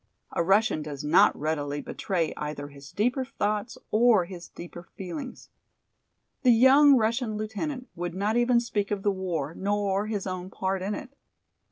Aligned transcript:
A 0.31 0.43
Russian 0.43 0.81
does 0.81 1.03
not 1.03 1.39
readily 1.39 1.79
betray 1.79 2.33
either 2.35 2.69
his 2.69 2.91
deeper 2.91 3.23
thoughts 3.23 3.77
or 3.91 4.25
his 4.25 4.47
deeper 4.47 4.81
feelings. 4.95 5.49
The 6.41 6.49
young 6.49 6.97
Russian 6.97 7.37
lieutenant 7.37 7.87
would 7.95 8.15
not 8.15 8.35
even 8.35 8.59
speak 8.59 8.89
of 8.89 9.03
the 9.03 9.11
war 9.11 9.53
nor 9.53 10.07
his 10.07 10.25
own 10.25 10.49
part 10.49 10.81
in 10.81 10.95
it. 10.95 11.13